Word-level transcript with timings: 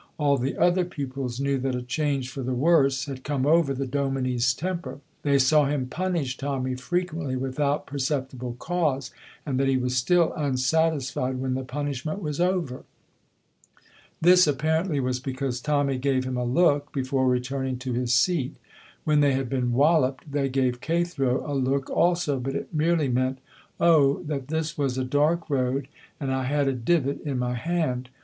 All 0.17 0.39
the 0.39 0.57
other 0.57 0.83
pupils 0.83 1.39
knew 1.39 1.59
that 1.59 1.75
a 1.75 1.83
change 1.83 2.31
for 2.31 2.41
the 2.41 2.55
worse 2.55 3.05
had 3.05 3.23
come 3.23 3.45
over 3.45 3.71
the 3.71 3.85
dominie's 3.85 4.51
temper. 4.55 4.99
They 5.21 5.37
saw 5.37 5.65
him 5.65 5.85
punish 5.89 6.37
Tommy 6.37 6.73
frequently 6.73 7.35
without 7.35 7.85
perceptible 7.85 8.55
cause, 8.57 9.11
and 9.45 9.59
that 9.59 9.67
he 9.67 9.77
was 9.77 9.95
still 9.95 10.33
unsatisfied 10.33 11.37
when 11.37 11.53
the 11.53 11.63
punishment 11.63 12.19
was 12.19 12.39
over. 12.41 12.83
This 14.19 14.47
apparently 14.47 14.99
was 14.99 15.19
because 15.19 15.61
Tommy 15.61 15.99
gave 15.99 16.23
him 16.23 16.35
a 16.35 16.45
look 16.45 16.91
before 16.91 17.27
returning 17.27 17.77
to 17.77 17.93
his 17.93 18.11
seat. 18.11 18.55
When 19.03 19.19
they 19.19 19.33
had 19.33 19.49
been 19.49 19.71
walloped 19.71 20.31
they 20.31 20.49
gave 20.49 20.81
Cathro 20.81 21.43
a 21.45 21.53
look 21.53 21.91
also, 21.91 22.39
but 22.39 22.55
it 22.55 22.73
merely 22.73 23.07
meant, 23.07 23.37
"Oh, 23.79 24.23
that 24.23 24.47
this 24.47 24.79
was 24.79 24.97
a 24.97 25.05
dark 25.05 25.47
road 25.47 25.87
and 26.19 26.33
I 26.33 26.45
had 26.45 26.67
a 26.67 26.73
divot 26.73 27.21
in 27.21 27.37
my 27.37 27.53
hand!" 27.53 28.09